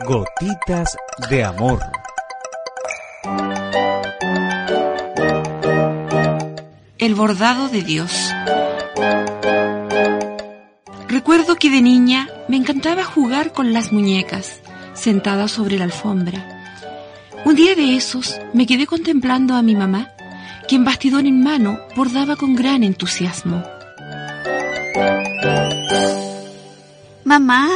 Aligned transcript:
Gotitas 0.00 0.96
de 1.28 1.44
Amor. 1.44 1.78
El 6.96 7.14
bordado 7.14 7.68
de 7.68 7.82
Dios. 7.82 8.32
Recuerdo 11.08 11.56
que 11.56 11.68
de 11.68 11.82
niña 11.82 12.30
me 12.48 12.56
encantaba 12.56 13.04
jugar 13.04 13.52
con 13.52 13.74
las 13.74 13.92
muñecas, 13.92 14.60
sentada 14.94 15.46
sobre 15.46 15.76
la 15.76 15.84
alfombra. 15.84 16.42
Un 17.44 17.54
día 17.54 17.74
de 17.74 17.94
esos 17.94 18.40
me 18.54 18.66
quedé 18.66 18.86
contemplando 18.86 19.54
a 19.54 19.62
mi 19.62 19.76
mamá, 19.76 20.08
quien 20.68 20.86
bastidor 20.86 21.26
en 21.26 21.42
mano 21.42 21.78
bordaba 21.94 22.36
con 22.36 22.56
gran 22.56 22.82
entusiasmo. 22.82 23.62
Mamá, 27.24 27.68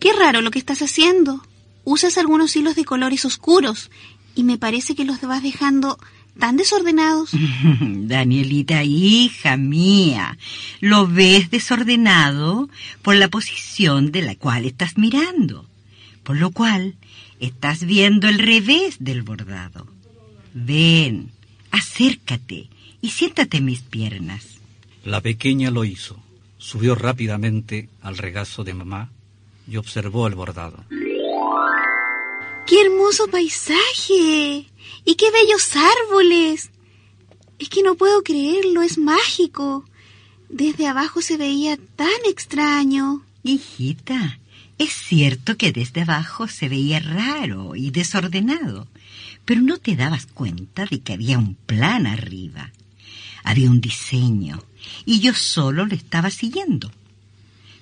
qué 0.00 0.12
raro 0.12 0.40
lo 0.40 0.50
que 0.50 0.58
estás 0.58 0.82
haciendo. 0.82 1.42
Usas 1.84 2.18
algunos 2.18 2.54
hilos 2.56 2.76
de 2.76 2.84
colores 2.84 3.24
oscuros 3.24 3.90
y 4.34 4.44
me 4.44 4.58
parece 4.58 4.94
que 4.94 5.04
los 5.04 5.20
vas 5.20 5.42
dejando 5.42 5.98
tan 6.38 6.56
desordenados. 6.56 7.30
Danielita, 7.80 8.84
hija 8.84 9.56
mía, 9.56 10.38
lo 10.80 11.06
ves 11.06 11.50
desordenado 11.50 12.68
por 13.02 13.16
la 13.16 13.28
posición 13.28 14.12
de 14.12 14.22
la 14.22 14.36
cual 14.36 14.64
estás 14.64 14.96
mirando, 14.96 15.68
por 16.22 16.36
lo 16.36 16.50
cual 16.50 16.94
estás 17.40 17.84
viendo 17.84 18.28
el 18.28 18.38
revés 18.38 18.96
del 19.00 19.22
bordado. 19.22 19.86
Ven, 20.54 21.30
acércate 21.70 22.68
y 23.00 23.10
siéntate 23.10 23.58
en 23.58 23.64
mis 23.64 23.80
piernas. 23.80 24.58
La 25.04 25.20
pequeña 25.20 25.70
lo 25.70 25.84
hizo. 25.84 26.20
Subió 26.58 26.94
rápidamente 26.94 27.88
al 28.02 28.18
regazo 28.18 28.64
de 28.64 28.74
mamá 28.74 29.10
y 29.68 29.76
observó 29.76 30.26
el 30.26 30.34
bordado. 30.34 30.84
¡Qué 32.66 32.80
hermoso 32.82 33.28
paisaje! 33.28 34.66
¡Y 35.04 35.14
qué 35.16 35.30
bellos 35.30 35.70
árboles! 35.76 36.70
Es 37.58 37.68
que 37.68 37.82
no 37.82 37.96
puedo 37.96 38.22
creerlo, 38.22 38.82
es 38.82 38.98
mágico. 38.98 39.84
Desde 40.48 40.86
abajo 40.86 41.20
se 41.20 41.36
veía 41.36 41.76
tan 41.96 42.08
extraño. 42.28 43.22
Hijita, 43.42 44.38
es 44.78 44.92
cierto 44.92 45.56
que 45.56 45.72
desde 45.72 46.02
abajo 46.02 46.46
se 46.46 46.68
veía 46.68 47.00
raro 47.00 47.74
y 47.74 47.90
desordenado, 47.90 48.86
pero 49.44 49.60
no 49.60 49.78
te 49.78 49.96
dabas 49.96 50.26
cuenta 50.26 50.86
de 50.86 51.00
que 51.00 51.14
había 51.14 51.38
un 51.38 51.54
plan 51.54 52.06
arriba. 52.06 52.72
Había 53.44 53.70
un 53.70 53.80
diseño 53.80 54.62
y 55.04 55.20
yo 55.20 55.34
solo 55.34 55.86
lo 55.86 55.94
estaba 55.94 56.30
siguiendo. 56.30 56.90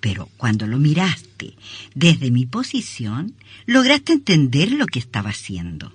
Pero 0.00 0.28
cuando 0.36 0.66
lo 0.66 0.78
miraste 0.78 1.54
desde 1.94 2.30
mi 2.30 2.46
posición, 2.46 3.34
lograste 3.66 4.12
entender 4.12 4.72
lo 4.72 4.86
que 4.86 4.98
estaba 4.98 5.30
haciendo. 5.30 5.92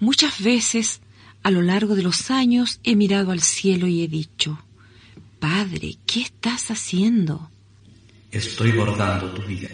Muchas 0.00 0.40
veces 0.40 1.00
a 1.42 1.50
lo 1.50 1.62
largo 1.62 1.94
de 1.94 2.02
los 2.02 2.30
años 2.30 2.80
he 2.84 2.96
mirado 2.96 3.30
al 3.30 3.40
cielo 3.40 3.86
y 3.86 4.02
he 4.02 4.08
dicho, 4.08 4.58
Padre, 5.38 5.96
¿qué 6.06 6.22
estás 6.22 6.70
haciendo? 6.70 7.50
Estoy 8.30 8.72
bordando 8.72 9.30
tu 9.32 9.42
vida. 9.42 9.68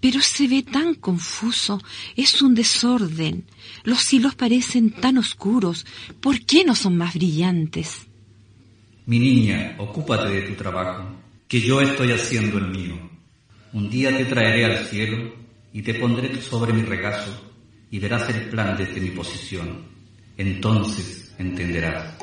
Pero 0.00 0.20
se 0.20 0.46
ve 0.46 0.62
tan 0.62 0.94
confuso, 0.94 1.80
es 2.14 2.42
un 2.42 2.54
desorden. 2.54 3.44
Los 3.82 4.12
hilos 4.12 4.34
parecen 4.34 4.90
tan 4.90 5.18
oscuros. 5.18 5.86
¿Por 6.20 6.40
qué 6.42 6.64
no 6.64 6.74
son 6.74 6.96
más 6.96 7.14
brillantes? 7.14 8.06
Mi 9.06 9.18
niña, 9.18 9.76
ocúpate 9.78 10.28
de 10.28 10.42
tu 10.42 10.54
trabajo, 10.54 11.08
que 11.48 11.60
yo 11.60 11.80
estoy 11.80 12.12
haciendo 12.12 12.58
el 12.58 12.68
mío. 12.68 12.98
Un 13.72 13.88
día 13.88 14.16
te 14.16 14.24
traeré 14.24 14.64
al 14.64 14.86
cielo 14.86 15.32
y 15.72 15.82
te 15.82 15.94
pondré 15.94 16.40
sobre 16.40 16.72
mi 16.72 16.82
regazo 16.82 17.30
y 17.90 17.98
verás 17.98 18.28
el 18.30 18.48
plan 18.48 18.76
desde 18.76 19.00
mi 19.00 19.10
posición. 19.10 19.84
Entonces 20.36 21.34
entenderás. 21.38 22.14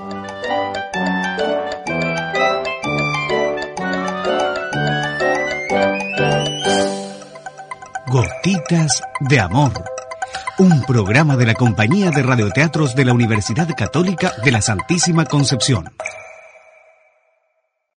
Gotitas 8.08 9.02
de 9.22 9.40
Amor. 9.40 9.72
Un 10.60 10.84
programa 10.84 11.36
de 11.36 11.48
la 11.48 11.56
Compañía 11.56 12.12
de 12.12 12.22
Radioteatros 12.22 12.96
de 12.96 13.06
la 13.06 13.14
Universidad 13.14 13.68
Católica 13.76 14.34
de 14.44 14.52
la 14.52 14.62
Santísima 14.62 15.26
Concepción. 15.26 15.86